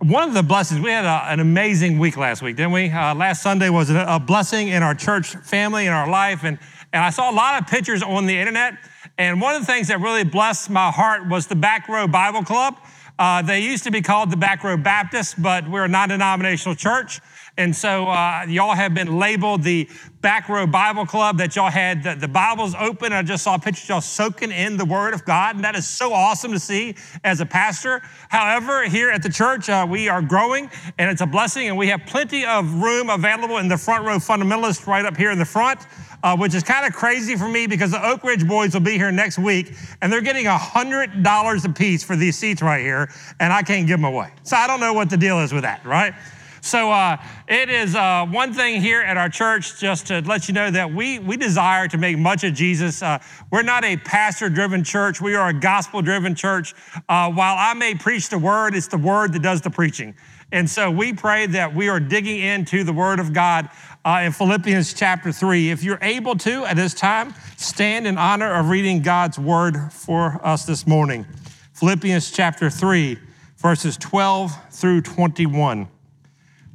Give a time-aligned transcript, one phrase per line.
[0.00, 2.88] One of the blessings, we had a, an amazing week last week, didn't we?
[2.88, 6.44] Uh, last Sunday was a, blessing in our church family, in our life.
[6.44, 6.56] And,
[6.92, 8.74] and I saw a lot of pictures on the internet.
[9.16, 12.44] And one of the things that really blessed my heart was the Back Row Bible
[12.44, 12.76] Club.
[13.18, 16.76] Uh, they used to be called the Back Row Baptist, but we're a non denominational
[16.76, 17.20] church.
[17.58, 19.88] And so uh, y'all have been labeled the
[20.20, 23.12] Back Row Bible Club, that y'all had the, the Bibles open.
[23.12, 26.12] I just saw pictures y'all soaking in the Word of God, and that is so
[26.12, 26.94] awesome to see
[27.24, 28.00] as a pastor.
[28.28, 31.88] However, here at the church, uh, we are growing, and it's a blessing, and we
[31.88, 35.44] have plenty of room available in the front row fundamentalist right up here in the
[35.44, 35.80] front.
[36.20, 38.96] Uh, which is kind of crazy for me because the Oak Ridge boys will be
[38.96, 39.72] here next week
[40.02, 44.00] and they're getting $100 a piece for these seats right here, and I can't give
[44.00, 44.32] them away.
[44.42, 46.14] So I don't know what the deal is with that, right?
[46.60, 50.54] So uh, it is uh, one thing here at our church just to let you
[50.54, 53.02] know that we, we desire to make much of Jesus.
[53.02, 53.18] Uh,
[53.50, 56.74] we're not a pastor driven church, we are a gospel driven church.
[57.08, 60.14] Uh, while I may preach the word, it's the word that does the preaching.
[60.50, 63.68] And so we pray that we are digging into the word of God
[64.04, 65.70] uh, in Philippians chapter 3.
[65.70, 70.40] If you're able to at this time, stand in honor of reading God's word for
[70.42, 71.26] us this morning.
[71.74, 73.18] Philippians chapter 3,
[73.58, 75.86] verses 12 through 21.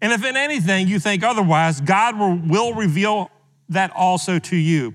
[0.00, 3.30] And if in anything you think otherwise, God will, reveal
[3.68, 4.94] that also to you.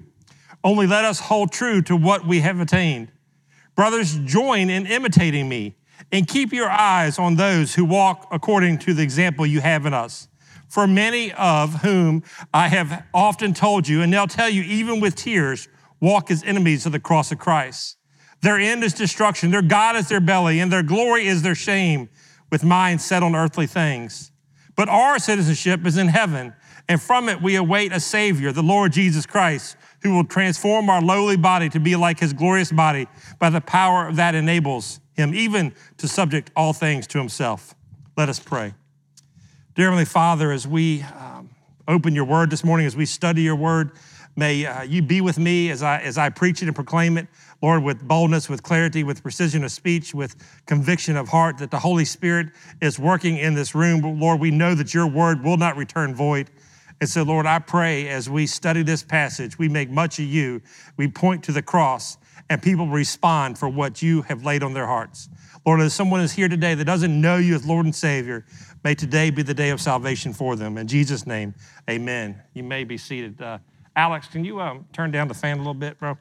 [0.64, 3.12] Only let us hold true to what we have attained.
[3.76, 5.76] Brothers, join in imitating me
[6.12, 9.94] and keep your eyes on those who walk according to the example you have in
[9.94, 10.28] us.
[10.68, 15.16] For many of whom I have often told you, and they'll tell you even with
[15.16, 15.68] tears,
[16.00, 17.98] walk as enemies of the cross of Christ.
[18.42, 22.10] Their end is destruction, their God is their belly, and their glory is their shame,
[22.50, 24.31] with minds set on earthly things.
[24.76, 26.54] But our citizenship is in heaven,
[26.88, 31.02] and from it we await a Savior, the Lord Jesus Christ, who will transform our
[31.02, 33.08] lowly body to be like his glorious body
[33.40, 37.76] by the power that enables him even to subject all things to himself.
[38.18, 38.74] Let us pray.
[39.76, 41.50] Dear Heavenly Father, as we um,
[41.88, 43.92] open your word this morning, as we study your word,
[44.42, 47.28] may uh, you be with me as I, as I preach it and proclaim it.
[47.62, 50.36] Lord, with boldness, with clarity, with precision of speech, with
[50.66, 52.48] conviction of heart, that the Holy Spirit
[52.82, 54.02] is working in this room.
[54.02, 56.50] But Lord, we know that your word will not return void.
[57.00, 60.64] And so, Lord, I pray as we study this passage, we make much of you,
[60.98, 62.18] we point to the cross,
[62.50, 65.30] and people respond for what you have laid on their hearts.
[65.68, 68.44] Lord, as someone is here today that doesn't know you as Lord and Savior,
[68.84, 70.80] may today be the day of salvation for them.
[70.80, 71.54] In Jesus' name,
[71.88, 72.42] amen.
[72.56, 73.40] You may be seated.
[73.40, 73.60] Uh,
[73.96, 76.18] Alex, can you um, turn down the fan a little bit, bro?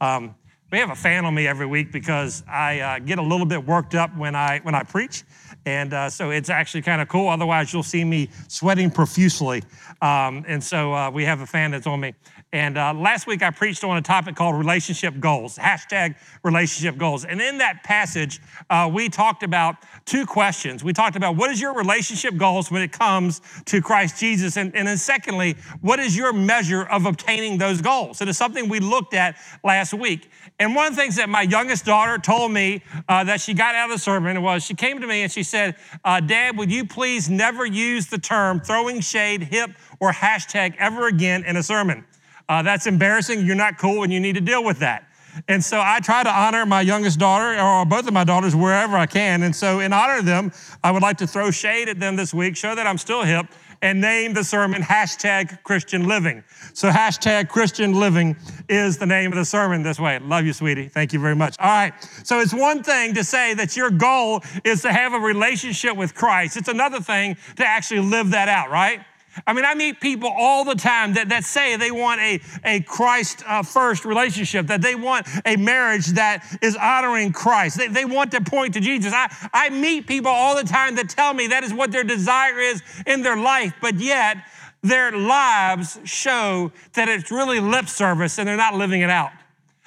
[0.00, 0.36] Um,
[0.70, 3.66] we have a fan on me every week because I uh, get a little bit
[3.66, 5.24] worked up when I when I preach,
[5.68, 7.28] and uh, so it's actually kind of cool.
[7.28, 9.62] Otherwise, you'll see me sweating profusely,
[10.00, 12.14] um, and so uh, we have a fan that's on me.
[12.52, 17.26] And uh, last week I preached on a topic called relationship goals, hashtag relationship goals.
[17.26, 18.40] And in that passage,
[18.70, 20.82] uh, we talked about two questions.
[20.82, 24.56] We talked about what is your relationship goals when it comes to Christ Jesus?
[24.56, 28.22] And, and then secondly, what is your measure of obtaining those goals?
[28.22, 30.30] It is something we looked at last week.
[30.58, 33.74] And one of the things that my youngest daughter told me uh, that she got
[33.74, 35.57] out of the sermon was she came to me and she said,
[36.04, 39.70] uh, Dad, would you please never use the term throwing shade, hip,
[40.00, 42.04] or hashtag ever again in a sermon?
[42.48, 43.44] Uh, that's embarrassing.
[43.44, 45.04] You're not cool, and you need to deal with that.
[45.46, 48.96] And so I try to honor my youngest daughter, or both of my daughters, wherever
[48.96, 49.42] I can.
[49.42, 50.52] And so, in honor of them,
[50.82, 53.46] I would like to throw shade at them this week, show that I'm still hip,
[53.82, 56.44] and name the sermon hashtag Christian Living.
[56.74, 58.36] So, hashtag Christian Living
[58.68, 60.18] is the name of the sermon this way.
[60.18, 60.88] Love you, sweetie.
[60.88, 61.56] Thank you very much.
[61.58, 61.92] All right.
[62.24, 66.14] So, it's one thing to say that your goal is to have a relationship with
[66.14, 69.00] Christ, it's another thing to actually live that out, right?
[69.46, 72.80] I mean, I meet people all the time that, that say they want a, a
[72.80, 77.78] Christ uh, first relationship, that they want a marriage that is honoring Christ.
[77.78, 79.12] They, they want to point to Jesus.
[79.14, 82.58] I, I meet people all the time that tell me that is what their desire
[82.58, 84.38] is in their life, but yet
[84.82, 89.30] their lives show that it's really lip service and they're not living it out.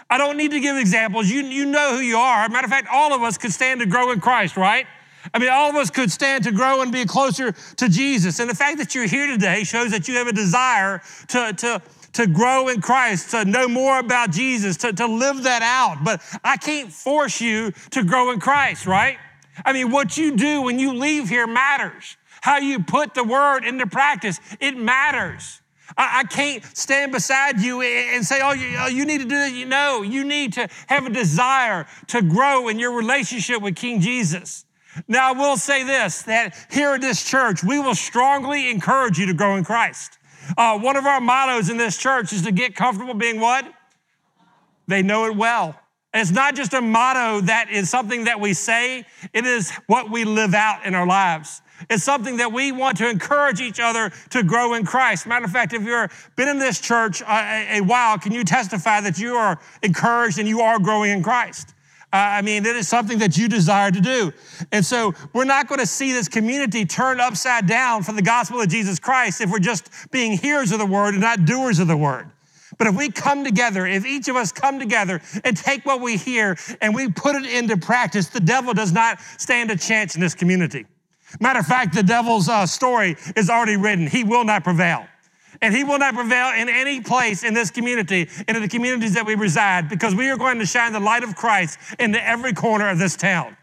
[0.10, 1.30] I don't need to give examples.
[1.30, 2.48] You, you know who you are.
[2.50, 4.86] Matter of fact, all of us could stand to grow in Christ, right?
[5.34, 8.40] I mean, all of us could stand to grow and be closer to Jesus.
[8.40, 11.82] And the fact that you're here today shows that you have a desire to, to,
[12.14, 16.04] to grow in Christ, to know more about Jesus, to, to live that out.
[16.04, 19.18] But I can't force you to grow in Christ, right?
[19.66, 22.18] I mean, what you do when you leave here matters.
[22.42, 25.62] How you put the word into practice, it matters.
[25.98, 29.36] I, can't stand beside you and say, oh you, oh, you need to do.
[29.36, 34.00] You know, you need to have a desire to grow in your relationship with King
[34.00, 34.66] Jesus.
[35.08, 39.26] Now, I will say this that here at this church, we will strongly encourage you
[39.28, 40.18] to grow in Christ.
[40.58, 43.66] Uh, one of our mottos in this church is to get comfortable being what?
[44.88, 45.80] They know it well.
[46.14, 50.12] And it's not just a motto that is something that we say, it is what
[50.12, 51.62] we live out in our lives.
[51.90, 55.26] It's something that we want to encourage each other to grow in Christ.
[55.26, 59.00] Matter of fact, if you've been in this church a, a while, can you testify
[59.02, 61.71] that you are encouraged and you are growing in Christ?
[62.13, 64.34] I mean, it is something that you desire to do.
[64.72, 68.60] And so we're not going to see this community turned upside down for the gospel
[68.60, 71.88] of Jesus Christ if we're just being hearers of the word and not doers of
[71.88, 72.30] the word.
[72.78, 76.18] But if we come together, if each of us come together and take what we
[76.18, 80.22] hear and we put it into practice, the devil does not stand a chance in
[80.22, 80.86] this community.
[81.40, 84.08] Matter of fact, the devil's uh, story is already written.
[84.08, 85.06] He will not prevail.
[85.62, 89.13] And he will not prevail in any place in this community and in the communities
[89.13, 92.54] that we reside because we are going to shine the light of Christ into every
[92.54, 93.56] corner of this town.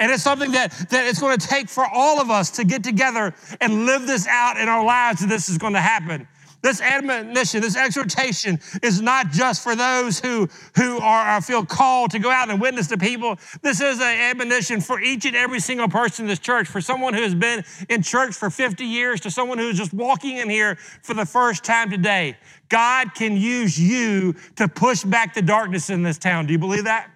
[0.00, 2.84] And it's something that, that it's going to take for all of us to get
[2.84, 6.28] together and live this out in our lives that this is going to happen.
[6.60, 12.18] This admonition, this exhortation is not just for those who, who are, feel called to
[12.18, 13.38] go out and witness to people.
[13.62, 17.14] This is an admonition for each and every single person in this church, for someone
[17.14, 20.76] who has been in church for 50 years to someone who's just walking in here
[21.02, 22.36] for the first time today.
[22.68, 26.46] God can use you to push back the darkness in this town.
[26.46, 27.10] Do you believe that?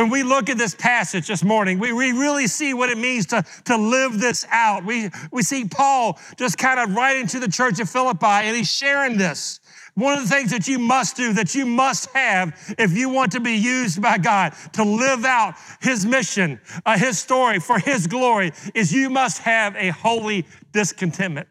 [0.00, 3.26] When we look at this passage this morning, we, we really see what it means
[3.26, 4.82] to, to live this out.
[4.82, 8.72] We, we see Paul just kind of writing to the church of Philippi, and he's
[8.72, 9.60] sharing this.
[9.96, 13.32] One of the things that you must do, that you must have if you want
[13.32, 18.06] to be used by God to live out His mission, uh, His story for His
[18.06, 21.46] glory, is you must have a holy discontentment.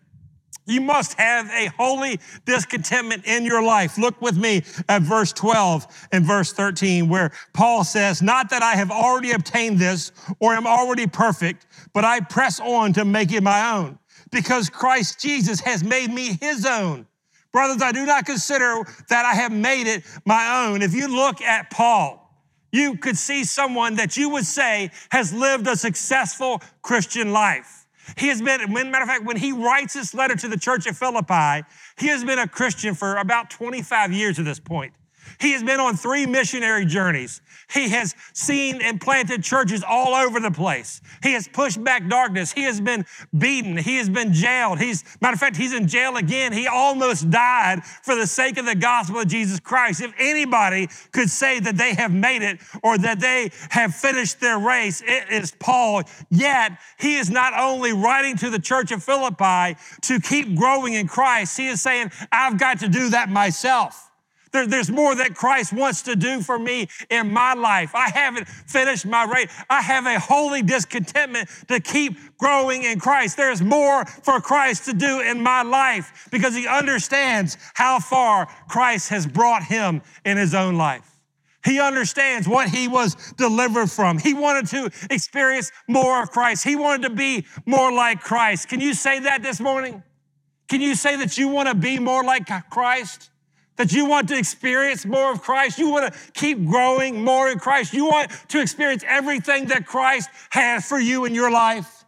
[0.69, 3.97] You must have a holy discontentment in your life.
[3.97, 8.73] Look with me at verse 12 and verse 13, where Paul says, Not that I
[8.75, 13.41] have already obtained this or am already perfect, but I press on to make it
[13.41, 13.97] my own,
[14.31, 17.07] because Christ Jesus has made me his own.
[17.51, 20.83] Brothers, I do not consider that I have made it my own.
[20.83, 22.31] If you look at Paul,
[22.71, 27.78] you could see someone that you would say has lived a successful Christian life.
[28.17, 30.95] He has been, matter of fact, when he writes this letter to the church at
[30.95, 31.65] Philippi,
[31.97, 34.93] he has been a Christian for about 25 years at this point.
[35.39, 37.41] He has been on three missionary journeys.
[37.71, 41.01] He has seen and planted churches all over the place.
[41.21, 42.51] He has pushed back darkness.
[42.51, 43.05] He has been
[43.37, 43.77] beaten.
[43.77, 44.79] He has been jailed.
[44.79, 46.51] He's, matter of fact, he's in jail again.
[46.51, 50.01] He almost died for the sake of the gospel of Jesus Christ.
[50.01, 54.57] If anybody could say that they have made it or that they have finished their
[54.57, 56.03] race, it is Paul.
[56.31, 61.07] Yet, he is not only writing to the church of Philippi to keep growing in
[61.07, 64.08] Christ, he is saying, I've got to do that myself.
[64.51, 67.93] There, there's more that Christ wants to do for me in my life.
[67.93, 69.51] I haven't finished my race.
[69.69, 73.37] I have a holy discontentment to keep growing in Christ.
[73.37, 79.09] There's more for Christ to do in my life because he understands how far Christ
[79.09, 81.05] has brought him in his own life.
[81.63, 84.17] He understands what he was delivered from.
[84.17, 86.63] He wanted to experience more of Christ.
[86.63, 88.69] He wanted to be more like Christ.
[88.69, 90.01] Can you say that this morning?
[90.69, 93.28] Can you say that you want to be more like Christ?
[93.79, 95.79] That you want to experience more of Christ.
[95.79, 97.93] You want to keep growing more in Christ.
[97.93, 102.03] You want to experience everything that Christ has for you in your life.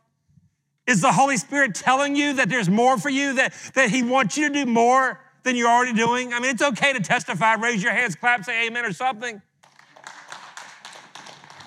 [0.86, 4.36] Is the Holy Spirit telling you that there's more for you, that, that He wants
[4.38, 6.34] you to do more than you're already doing?
[6.34, 9.42] I mean, it's okay to testify, raise your hands, clap, say amen or something.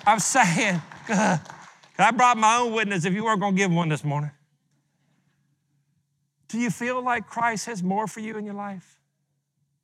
[0.05, 4.03] I'm saying, I brought my own witness if you weren't going to give one this
[4.03, 4.29] morning.
[6.47, 8.95] Do you feel like Christ has more for you in your life?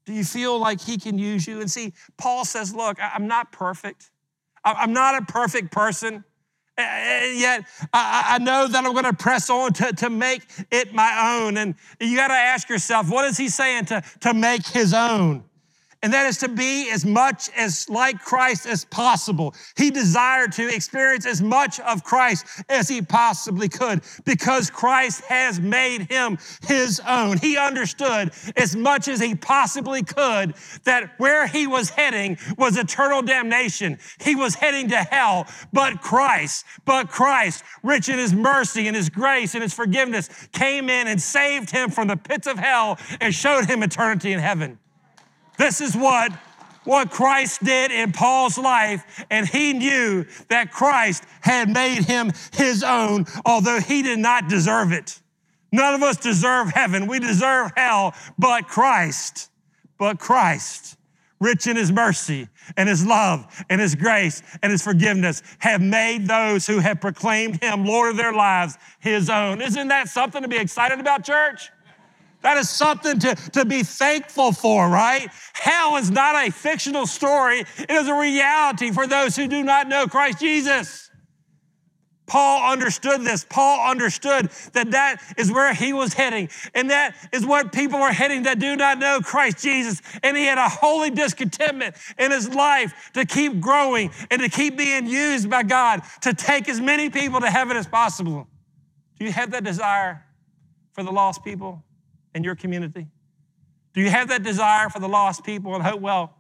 [0.06, 1.62] Do you feel like he can use you?
[1.62, 4.12] And see, Paul says, Look, I'm not perfect.
[4.64, 6.24] I'm not a perfect person.
[6.78, 11.40] And yet, I know that I'm going to press on to, to make it my
[11.40, 11.58] own.
[11.58, 15.44] And you got to ask yourself, what is he saying to, to make his own?
[16.04, 19.54] And that is to be as much as like Christ as possible.
[19.78, 25.60] He desired to experience as much of Christ as he possibly could because Christ has
[25.60, 27.38] made him his own.
[27.38, 30.56] He understood as much as he possibly could
[30.86, 34.00] that where he was heading was eternal damnation.
[34.20, 39.10] He was heading to hell, but Christ, but Christ, rich in his mercy and his
[39.10, 43.34] grace and his forgiveness, came in and saved him from the pits of hell and
[43.34, 44.80] showed him eternity in heaven.
[45.62, 46.32] This is what
[46.86, 52.82] what Christ did in Paul's life, and he knew that Christ had made him his
[52.82, 55.20] own, although he did not deserve it.
[55.72, 57.06] None of us deserve heaven.
[57.06, 59.52] We deserve hell, but Christ,
[60.00, 60.98] but Christ,
[61.40, 66.28] rich in his mercy and his love and his grace and his forgiveness, have made
[66.28, 69.62] those who have proclaimed him Lord of their lives his own.
[69.62, 71.70] Isn't that something to be excited about, church?
[72.42, 75.28] That is something to, to be thankful for, right?
[75.54, 79.88] Hell is not a fictional story, it is a reality for those who do not
[79.88, 81.12] know Christ Jesus.
[82.32, 83.46] Paul understood this.
[83.50, 88.14] Paul understood that that is where he was heading, and that is what people are
[88.14, 90.02] heading that do not know Christ Jesus.
[90.24, 94.78] And he had a holy discontentment in his life to keep growing and to keep
[94.78, 98.48] being used by God to take as many people to heaven as possible.
[99.20, 100.24] Do you have that desire
[100.94, 101.84] for the lost people?
[102.34, 103.08] In your community?
[103.94, 106.34] Do you have that desire for the lost people in Hopewell?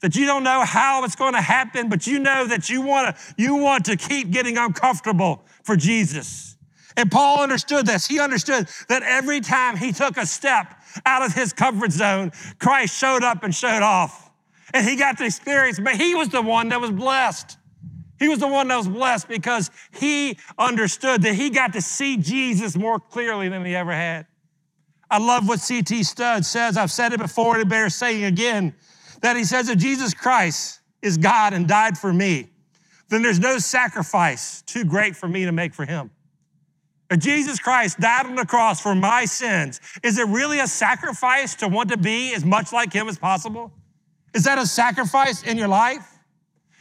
[0.00, 3.16] That you don't know how it's going to happen, but you know that you want
[3.16, 6.56] to you want to keep getting uncomfortable for Jesus.
[6.96, 8.06] And Paul understood this.
[8.06, 12.96] He understood that every time he took a step out of his comfort zone, Christ
[12.96, 14.30] showed up and showed off.
[14.72, 17.58] And he got to experience, but he was the one that was blessed.
[18.18, 22.16] He was the one that was blessed because he understood that he got to see
[22.16, 24.26] Jesus more clearly than he ever had.
[25.10, 26.02] I love what C.T.
[26.02, 26.76] Studd says.
[26.76, 28.74] I've said it before, and it bears saying again
[29.22, 32.48] that he says if Jesus Christ is God and died for me,
[33.08, 36.10] then there's no sacrifice too great for me to make for him.
[37.08, 41.54] If Jesus Christ died on the cross for my sins, is it really a sacrifice
[41.56, 43.72] to want to be as much like him as possible?
[44.34, 46.04] Is that a sacrifice in your life?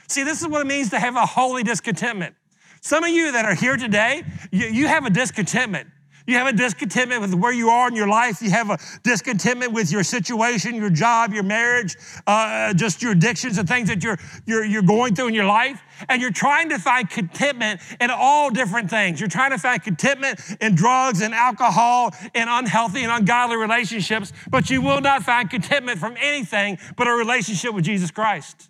[0.08, 2.36] See, this is what it means to have a holy discontentment.
[2.82, 5.90] Some of you that are here today, you, you have a discontentment.
[6.28, 8.42] You have a discontentment with where you are in your life.
[8.42, 13.60] You have a discontentment with your situation, your job, your marriage, uh, just your addictions
[13.60, 15.82] and things that you're, you're, you're going through in your life.
[16.10, 19.20] And you're trying to find contentment in all different things.
[19.20, 24.70] You're trying to find contentment in drugs and alcohol and unhealthy and ungodly relationships, but
[24.70, 28.70] you will not find contentment from anything but a relationship with Jesus Christ.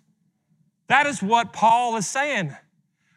[0.88, 2.54] That is what Paul is saying.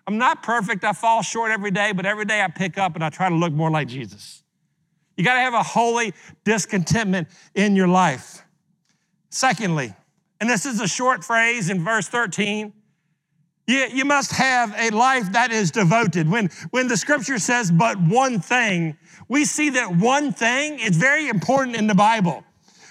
[0.10, 0.84] I'm not perfect.
[0.84, 3.36] I fall short every day, but every day I pick up and I try to
[3.36, 4.42] look more like Jesus.
[5.16, 8.42] You got to have a holy discontentment in your life.
[9.30, 9.94] Secondly,
[10.42, 12.74] and this is a short phrase in verse 13,
[13.68, 16.28] you, you must have a life that is devoted.
[16.28, 18.98] When, when the scripture says, but one thing,
[19.28, 22.44] we see that one thing is very important in the Bible.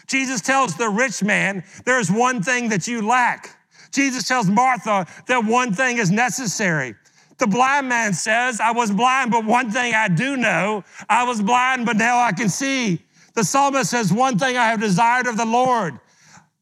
[0.06, 3.56] Jesus tells the rich man, there's one thing that you lack.
[3.90, 6.94] Jesus tells Martha that one thing is necessary.
[7.38, 11.40] The blind man says, I was blind, but one thing I do know I was
[11.40, 13.00] blind, but now I can see.
[13.35, 15.99] The psalmist says, One thing I have desired of the Lord.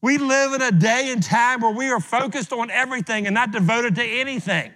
[0.01, 3.51] We live in a day and time where we are focused on everything and not
[3.51, 4.71] devoted to anything.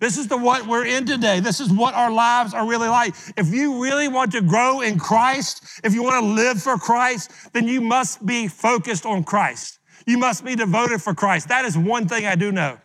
[0.00, 1.40] This is the what we're in today.
[1.40, 3.14] This is what our lives are really like.
[3.36, 7.32] If you really want to grow in Christ, if you want to live for Christ,
[7.52, 9.78] then you must be focused on Christ.
[10.06, 11.48] You must be devoted for Christ.
[11.48, 12.78] That is one thing I do know.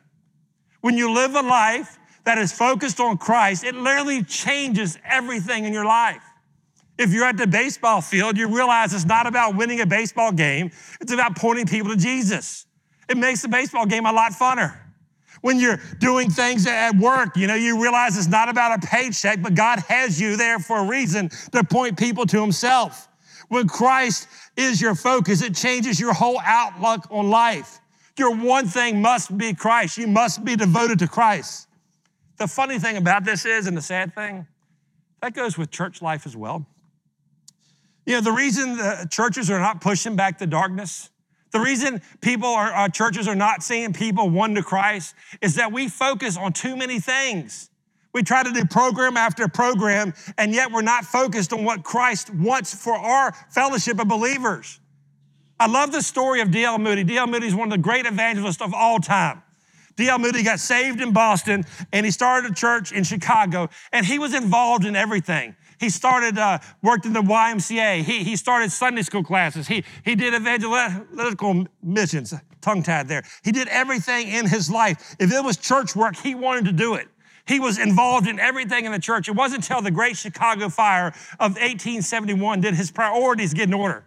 [0.81, 5.73] When you live a life that is focused on Christ, it literally changes everything in
[5.73, 6.23] your life.
[6.97, 10.71] If you're at the baseball field, you realize it's not about winning a baseball game,
[11.01, 12.65] it's about pointing people to Jesus.
[13.09, 14.77] It makes the baseball game a lot funner.
[15.41, 19.41] When you're doing things at work, you know, you realize it's not about a paycheck,
[19.41, 23.09] but God has you there for a reason to point people to Himself.
[23.49, 27.79] When Christ is your focus, it changes your whole outlook on life.
[28.17, 29.97] Your one thing must be Christ.
[29.97, 31.67] You must be devoted to Christ.
[32.37, 34.47] The funny thing about this is, and the sad thing,
[35.21, 36.65] that goes with church life as well.
[38.05, 41.09] You know, the reason the churches are not pushing back the darkness,
[41.53, 45.71] the reason people are, our churches are not seeing people one to Christ is that
[45.71, 47.69] we focus on too many things.
[48.11, 52.33] We try to do program after program, and yet we're not focused on what Christ
[52.33, 54.79] wants for our fellowship of believers.
[55.59, 56.79] I love the story of D.L.
[56.79, 57.03] Moody.
[57.03, 57.27] D.L.
[57.27, 59.43] Moody is won of the great evangelists of all time.
[59.95, 60.19] D.L.
[60.19, 64.33] Moody got saved in Boston and he started a church in Chicago and he was
[64.33, 65.55] involved in everything.
[65.79, 68.03] He started, uh, worked in the YMCA.
[68.03, 69.67] He, he started Sunday school classes.
[69.67, 73.23] He, he did evangelical missions, tongue tied there.
[73.43, 75.15] He did everything in his life.
[75.19, 77.07] If it was church work, he wanted to do it.
[77.45, 79.27] He was involved in everything in the church.
[79.27, 81.07] It wasn't until the Great Chicago Fire
[81.39, 84.05] of 1871 did his priorities get in order.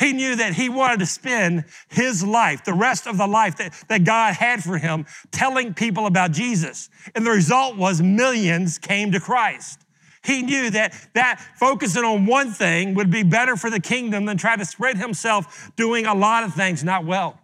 [0.00, 3.72] He knew that he wanted to spend his life, the rest of the life that,
[3.88, 6.90] that God had for him, telling people about Jesus.
[7.14, 9.80] And the result was millions came to Christ.
[10.24, 14.36] He knew that that focusing on one thing would be better for the kingdom than
[14.36, 17.38] try to spread himself doing a lot of things not well.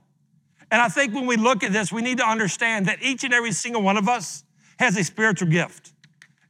[0.70, 3.34] And I think when we look at this, we need to understand that each and
[3.34, 4.44] every single one of us
[4.78, 5.92] has a spiritual gift.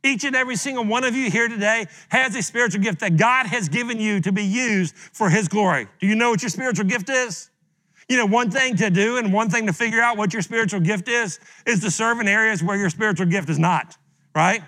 [0.02, 3.46] Each and every single one of you here today has a spiritual gift that God
[3.46, 5.88] has given you to be used for His glory.
[5.98, 7.50] Do you know what your spiritual gift is?
[8.08, 10.80] You know, one thing to do and one thing to figure out what your spiritual
[10.80, 13.96] gift is, is to serve in areas where your spiritual gift is not,
[14.34, 14.62] right?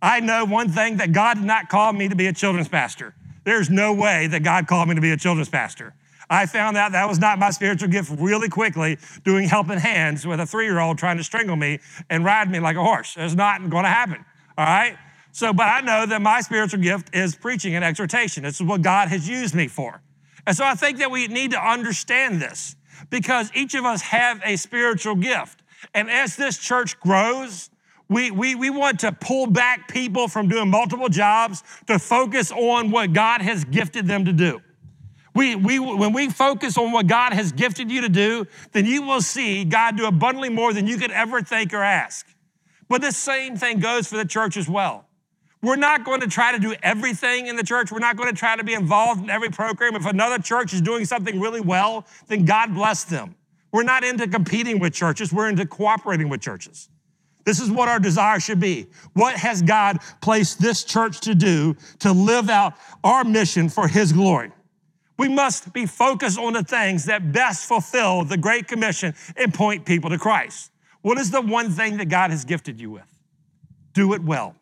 [0.00, 3.14] I know one thing that God did not call me to be a children's pastor.
[3.44, 5.94] There's no way that God called me to be a children's pastor.
[6.30, 10.40] I found out that was not my spiritual gift really quickly, doing helping hands with
[10.40, 11.80] a three year old trying to strangle me
[12.10, 13.16] and ride me like a horse.
[13.18, 14.24] It's not going to happen.
[14.58, 14.98] All right?
[15.30, 18.42] So, but I know that my spiritual gift is preaching and exhortation.
[18.42, 20.02] This is what God has used me for.
[20.46, 22.74] And so I think that we need to understand this
[23.08, 25.62] because each of us have a spiritual gift.
[25.94, 27.70] And as this church grows,
[28.08, 32.90] we, we, we want to pull back people from doing multiple jobs to focus on
[32.90, 34.60] what God has gifted them to do.
[35.36, 39.02] We, we, when we focus on what God has gifted you to do, then you
[39.02, 42.26] will see God do abundantly more than you could ever think or ask.
[42.88, 45.06] But the same thing goes for the church as well.
[45.60, 47.90] We're not going to try to do everything in the church.
[47.90, 49.96] We're not going to try to be involved in every program.
[49.96, 53.34] If another church is doing something really well, then God bless them.
[53.72, 56.88] We're not into competing with churches, we're into cooperating with churches.
[57.44, 58.86] This is what our desire should be.
[59.14, 64.12] What has God placed this church to do to live out our mission for His
[64.12, 64.52] glory?
[65.18, 69.84] We must be focused on the things that best fulfill the Great Commission and point
[69.84, 70.70] people to Christ.
[71.02, 73.22] What is the one thing that God has gifted you with?
[73.92, 74.54] Do it well.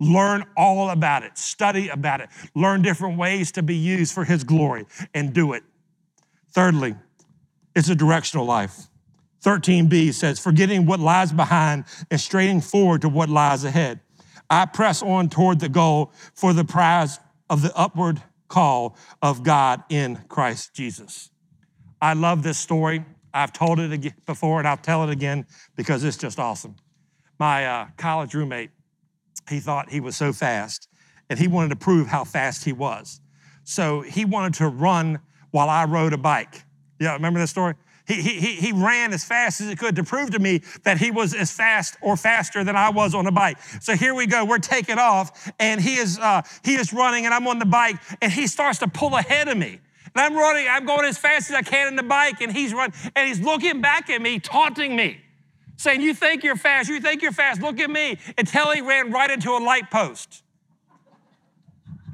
[0.00, 4.44] Learn all about it, study about it, learn different ways to be used for His
[4.44, 5.64] glory, and do it.
[6.52, 6.94] Thirdly,
[7.74, 8.88] it's a directional life.
[9.44, 14.00] 13b says, forgetting what lies behind and straining forward to what lies ahead.
[14.50, 17.18] I press on toward the goal for the prize
[17.50, 21.30] of the upward call of God in Christ Jesus.
[22.00, 23.04] I love this story.
[23.38, 26.76] I've told it before and I'll tell it again because it's just awesome.
[27.38, 28.70] My uh, college roommate,
[29.48, 30.88] he thought he was so fast
[31.30, 33.20] and he wanted to prove how fast he was.
[33.64, 36.64] So he wanted to run while I rode a bike.
[36.98, 37.74] Yeah, remember that story?
[38.06, 41.10] He, he, he ran as fast as he could to prove to me that he
[41.10, 43.58] was as fast or faster than I was on a bike.
[43.82, 44.46] So here we go.
[44.46, 47.96] We're taking off, and he is, uh, he is running, and I'm on the bike,
[48.22, 49.80] and he starts to pull ahead of me.
[50.14, 52.72] And I'm running, I'm going as fast as I can in the bike, and he's
[52.72, 55.20] running, and he's looking back at me, taunting me,
[55.76, 59.10] saying, You think you're fast, you think you're fast, look at me, until he ran
[59.10, 60.42] right into a light post.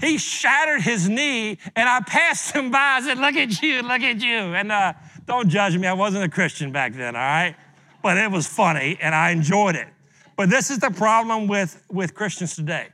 [0.00, 2.78] He shattered his knee, and I passed him by.
[2.78, 4.54] I said, Look at you, look at you.
[4.54, 4.94] And uh,
[5.26, 7.56] don't judge me, I wasn't a Christian back then, all right?
[8.02, 9.88] But it was funny, and I enjoyed it.
[10.36, 12.88] But this is the problem with, with Christians today.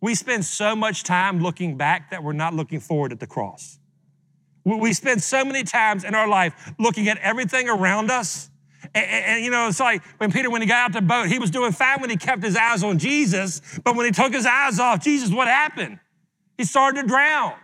[0.00, 3.78] We spend so much time looking back that we're not looking forward at the cross.
[4.64, 8.50] We spend so many times in our life looking at everything around us.
[8.94, 11.38] And, and, you know, it's like when Peter, when he got out the boat, he
[11.38, 13.60] was doing fine when he kept his eyes on Jesus.
[13.82, 15.98] But when he took his eyes off Jesus, what happened?
[16.58, 17.54] He started to drown.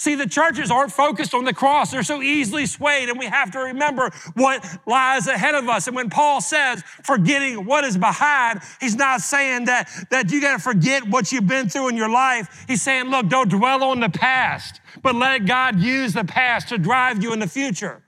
[0.00, 1.90] See, the churches aren't focused on the cross.
[1.90, 5.88] They're so easily swayed, and we have to remember what lies ahead of us.
[5.88, 10.54] And when Paul says forgetting what is behind, he's not saying that, that you got
[10.54, 12.64] to forget what you've been through in your life.
[12.66, 16.78] He's saying, look, don't dwell on the past, but let God use the past to
[16.78, 18.02] drive you in the future.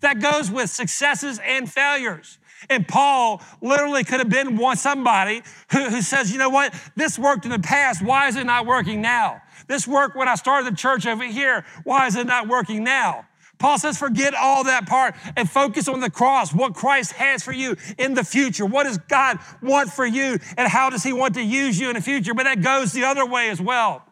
[0.00, 2.36] That goes with successes and failures.
[2.68, 7.18] And Paul literally could have been one somebody who, who says, you know what, this
[7.18, 8.02] worked in the past.
[8.02, 9.40] Why is it not working now?
[9.68, 11.64] This worked when I started the church over here.
[11.84, 13.26] Why is it not working now?
[13.58, 17.52] Paul says, forget all that part and focus on the cross, what Christ has for
[17.52, 18.64] you in the future.
[18.64, 21.96] What does God want for you, and how does He want to use you in
[21.96, 22.34] the future?
[22.34, 24.04] But that goes the other way as well.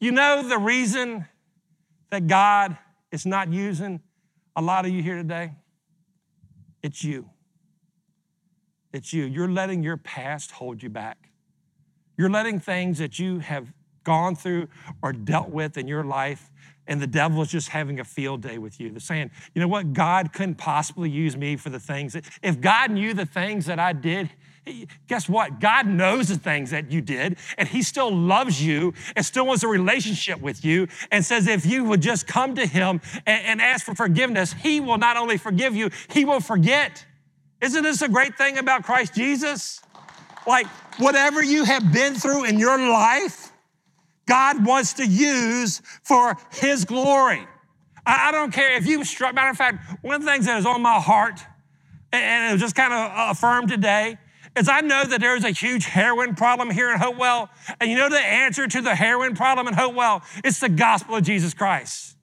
[0.00, 1.26] You know the reason
[2.10, 2.78] that God
[3.10, 4.00] is not using
[4.54, 5.52] a lot of you here today?
[6.82, 7.28] It's you.
[8.92, 9.24] It's you.
[9.24, 11.30] You're letting your past hold you back.
[12.16, 13.72] You're letting things that you have
[14.04, 14.68] gone through
[15.02, 16.50] or dealt with in your life,
[16.86, 18.90] and the devil is just having a field day with you.
[18.90, 19.92] They're saying, you know what?
[19.94, 23.78] God couldn't possibly use me for the things that, if God knew the things that
[23.78, 24.30] I did,
[25.08, 25.60] guess what?
[25.60, 29.62] God knows the things that you did, and He still loves you and still wants
[29.62, 33.62] a relationship with you, and says if you would just come to Him and, and
[33.62, 37.04] ask for forgiveness, He will not only forgive you, He will forget.
[37.60, 39.80] Isn't this a great thing about Christ Jesus?
[40.46, 40.66] Like,
[40.98, 43.52] whatever you have been through in your life,
[44.26, 47.46] God wants to use for His glory.
[48.06, 50.58] I, I don't care if you struck, matter of fact, one of the things that
[50.58, 51.40] is on my heart,
[52.12, 54.18] and it was just kind of uh, affirmed today,
[54.56, 57.50] is I know that there is a huge heroin problem here in Hopewell.
[57.80, 60.22] And you know the answer to the heroin problem in Hopewell?
[60.44, 62.16] It's the gospel of Jesus Christ.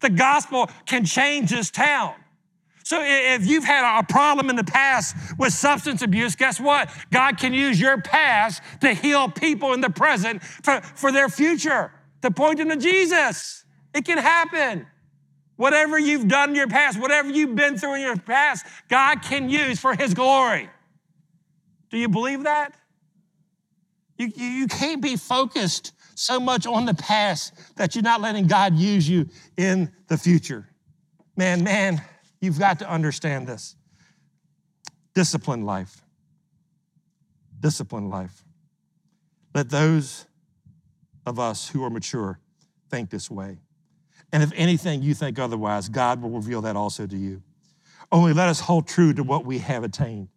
[0.00, 2.14] The gospel can change this town.
[2.84, 6.90] So if you've had a problem in the past with substance abuse, guess what?
[7.10, 11.92] God can use your past to heal people in the present for, for their future,
[12.20, 13.64] to point them to Jesus.
[13.94, 14.86] It can happen.
[15.56, 19.48] Whatever you've done in your past, whatever you've been through in your past, God can
[19.48, 20.68] use for His glory.
[21.90, 22.74] Do you believe that?
[24.18, 28.46] You, you, you can't be focused so much on the past that you're not letting
[28.46, 30.68] God use you in the future.
[31.36, 32.02] Man, man,
[32.44, 33.76] you've got to understand this.
[35.14, 36.02] Discipline life.
[37.58, 38.44] Discipline life.
[39.54, 40.26] Let those
[41.26, 42.38] of us who are mature
[42.90, 43.58] think this way.
[44.32, 47.42] And if anything you think otherwise, God will reveal that also to you.
[48.10, 50.28] Only let us hold true to what we have attained.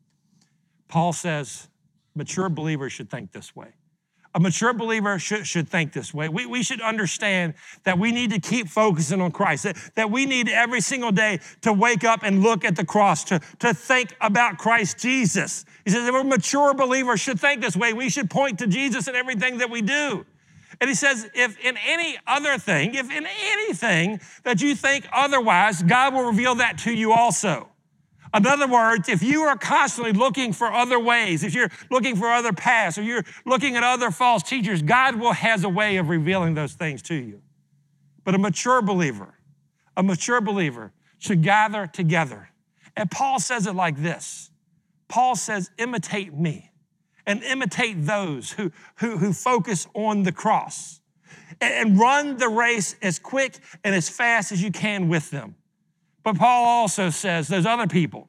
[0.88, 1.67] Paul says
[2.15, 3.74] mature believers should think this way.
[4.38, 6.30] A mature believer should, should think this way.
[6.30, 10.28] We, we should understand that we need to keep focusing on Christ, that, that we
[10.28, 14.15] need every single day to wake up and look at the cross, to, to think
[14.21, 15.65] about Christ Jesus.
[15.86, 19.08] He says, if a mature believer should think this way, we should point to Jesus
[19.08, 20.23] in everything that we do.
[20.80, 25.82] And he says, if in any other thing, if in anything that you think otherwise,
[25.82, 27.69] God will reveal that to you also.
[28.38, 32.28] In other words, if you are constantly looking for other ways, if you're looking for
[32.28, 36.10] other paths, or you're looking at other false teachers, God will has a way of
[36.10, 37.41] revealing those things to you.
[38.23, 39.34] But a mature believer,
[39.95, 42.50] a mature believer should gather together.
[42.95, 44.52] And Paul says it like this
[45.08, 46.71] Paul says, imitate me
[47.26, 51.02] and imitate those who, who, who focus on the cross
[51.60, 55.56] and run the race as quick and as fast as you can with them.
[56.28, 58.28] But Paul also says there's other people,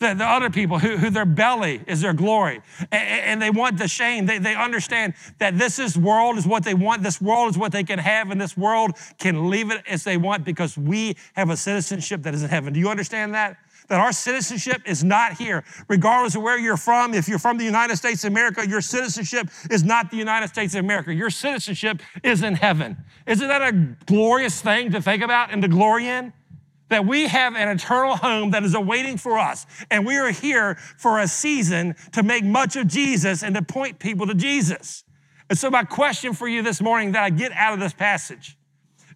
[0.00, 3.78] the, the other people who, who their belly is their glory and, and they want
[3.78, 4.26] the shame.
[4.26, 7.04] They, they understand that this is world is what they want.
[7.04, 10.16] This world is what they can have, and this world can leave it as they
[10.16, 12.72] want because we have a citizenship that is in heaven.
[12.72, 13.58] Do you understand that?
[13.88, 15.62] that our citizenship is not here.
[15.88, 19.50] Regardless of where you're from, if you're from the United States of America, your citizenship
[19.70, 21.12] is not the United States of America.
[21.12, 22.96] Your citizenship is in heaven.
[23.26, 23.72] Isn't that a
[24.06, 26.32] glorious thing to think about and to glory in?
[26.94, 29.66] That we have an eternal home that is awaiting for us.
[29.90, 33.98] And we are here for a season to make much of Jesus and to point
[33.98, 35.04] people to Jesus.
[35.50, 38.56] And so, my question for you this morning that I get out of this passage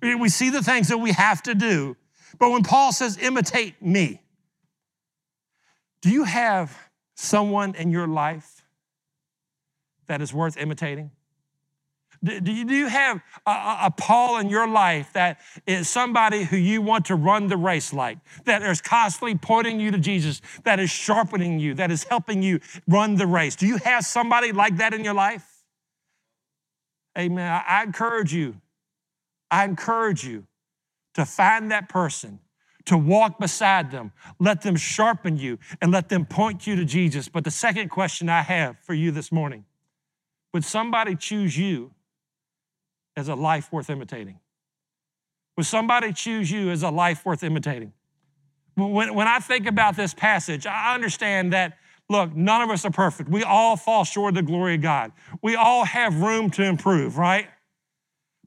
[0.02, 1.96] we see the things that we have to do,
[2.38, 4.22] but when Paul says, imitate me,
[6.02, 6.76] do you have
[7.16, 8.64] someone in your life
[10.06, 11.10] that is worth imitating?
[12.22, 17.14] Do you have a, Paul in your life that is somebody who you want to
[17.14, 21.74] run the race like, that is constantly pointing you to Jesus, that is sharpening you,
[21.74, 23.54] that is helping you run the race?
[23.54, 25.46] Do you have somebody like that in your life?
[27.16, 27.62] Amen.
[27.66, 28.60] I encourage you,
[29.50, 30.46] I encourage you
[31.14, 32.40] to find that person,
[32.86, 37.28] to walk beside them, let them sharpen you, and let them point you to Jesus.
[37.28, 39.64] But the second question I have for you this morning
[40.52, 41.92] would somebody choose you?
[43.18, 44.38] As a life worth imitating?
[45.56, 47.92] Would somebody choose you as a life worth imitating?
[48.76, 51.78] When, when I think about this passage, I understand that,
[52.08, 53.28] look, none of us are perfect.
[53.28, 55.10] We all fall short of the glory of God.
[55.42, 57.48] We all have room to improve, right?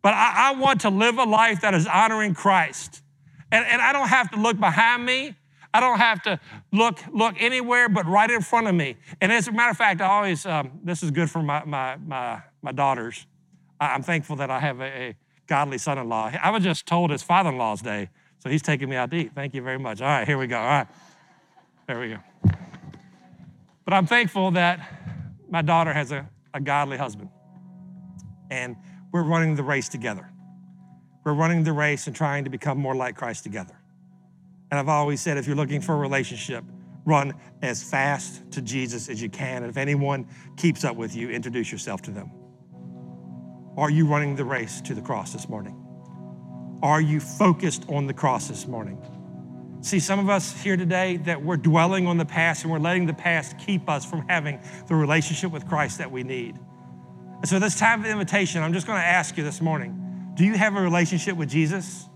[0.02, 3.04] But I, I want to live a life that is honoring Christ.
[3.52, 5.36] And, and I don't have to look behind me.
[5.74, 6.40] I don't have to
[6.74, 8.98] look look anywhere but right in front of me.
[9.22, 11.96] And as a matter of fact, I always um, this is good for my my
[11.96, 13.26] my, my daughters.
[13.82, 15.15] I'm thankful that I have a, a
[15.48, 16.32] godly son in law.
[16.41, 19.17] I was just told it's father in law's day, so he's taking me out to
[19.17, 19.32] eat.
[19.34, 20.02] Thank you very much.
[20.02, 20.60] All right, here we go.
[20.60, 20.88] All right,
[21.88, 22.17] there we go.
[23.84, 24.80] But I'm thankful that
[25.50, 27.30] my daughter has a, a godly husband,
[28.52, 28.76] and
[29.12, 30.30] we're running the race together.
[31.24, 33.78] We're running the race and trying to become more like Christ together.
[34.70, 36.63] And I've always said if you're looking for a relationship,
[37.06, 39.63] run as fast to Jesus as you can.
[39.63, 42.32] And if anyone keeps up with you, introduce yourself to them.
[43.78, 45.78] Are you running the race to the cross this morning?
[46.84, 48.98] Are you focused on the cross this morning?
[49.82, 53.06] See, some of us here today that we're dwelling on the past and we're letting
[53.06, 56.60] the past keep us from having the relationship with Christ that we need.
[57.38, 59.98] And so, this time of invitation, I'm just going to ask you this morning
[60.36, 62.08] do you have a relationship with Jesus?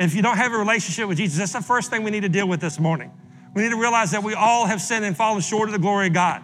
[0.00, 2.28] If you don't have a relationship with Jesus, that's the first thing we need to
[2.28, 3.12] deal with this morning.
[3.54, 6.08] We need to realize that we all have sinned and fallen short of the glory
[6.08, 6.42] of God.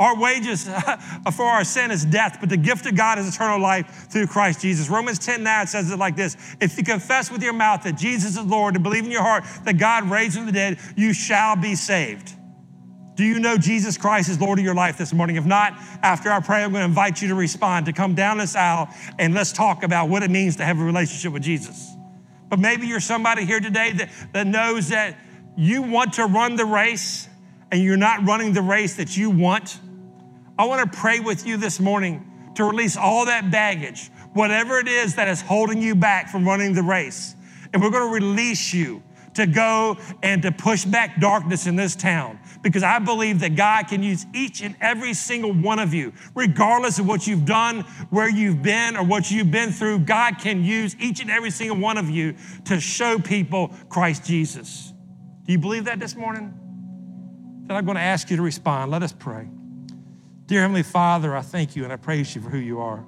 [0.00, 0.64] Our wages
[1.36, 4.60] for our sin is death, but the gift of God is eternal life through Christ
[4.60, 4.88] Jesus.
[4.88, 8.36] Romans 10 9 says it like this If you confess with your mouth that Jesus
[8.36, 11.56] is Lord and believe in your heart that God raised from the dead, you shall
[11.56, 12.32] be saved.
[13.14, 15.36] Do you know Jesus Christ is Lord of your life this morning?
[15.36, 18.38] If not, after our prayer, I'm going to invite you to respond, to come down
[18.38, 18.88] this aisle,
[19.20, 21.94] and let's talk about what it means to have a relationship with Jesus.
[22.48, 25.16] But maybe you're somebody here today that, that knows that
[25.56, 27.28] you want to run the race
[27.70, 29.78] and you're not running the race that you want.
[30.58, 34.86] I want to pray with you this morning to release all that baggage, whatever it
[34.86, 37.34] is that is holding you back from running the race.
[37.72, 39.02] And we're going to release you
[39.34, 43.88] to go and to push back darkness in this town because I believe that God
[43.88, 48.28] can use each and every single one of you, regardless of what you've done, where
[48.28, 50.00] you've been, or what you've been through.
[50.00, 52.36] God can use each and every single one of you
[52.66, 54.92] to show people Christ Jesus.
[55.44, 56.54] Do you believe that this morning?
[57.66, 58.92] Then I'm going to ask you to respond.
[58.92, 59.48] Let us pray.
[60.46, 63.04] Dear Heavenly Father, I thank you and I praise you for who you are.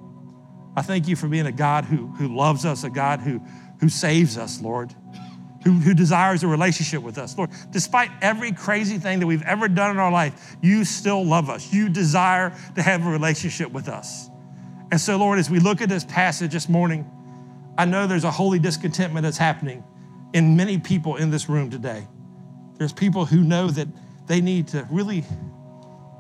[0.77, 3.41] I thank you for being a God who, who loves us, a God who,
[3.81, 4.95] who saves us, Lord
[5.67, 7.37] who, who desires a relationship with us.
[7.37, 11.51] Lord, despite every crazy thing that we've ever done in our life, you still love
[11.51, 11.73] us.
[11.73, 14.31] You desire to have a relationship with us.
[14.93, 17.11] And so, Lord, as we look at this passage this morning,
[17.77, 19.83] I know there's a holy discontentment that's happening
[20.33, 22.07] in many people in this room today.
[22.77, 23.89] There's people who know that
[24.29, 25.25] they need to really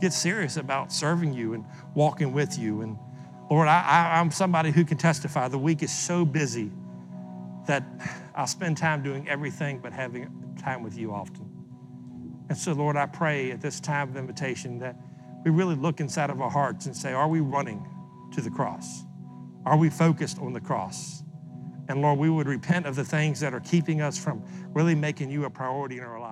[0.00, 2.82] get serious about serving you and walking with you.
[2.82, 2.98] And
[3.50, 6.70] Lord, I, am somebody who can testify the week is so busy
[7.66, 7.84] that
[8.34, 11.50] I'll spend time doing everything but having time with you often.
[12.48, 14.96] And so, Lord, I pray at this time of invitation that
[15.44, 17.86] we really look inside of our hearts and say, Are we running
[18.32, 19.04] to the cross?
[19.64, 21.22] Are we focused on the cross?
[21.88, 25.30] And Lord, we would repent of the things that are keeping us from really making
[25.30, 26.25] you a priority in our lives.